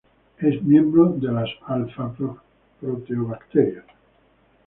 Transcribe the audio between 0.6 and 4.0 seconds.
miembro de las alfa proteobacterias.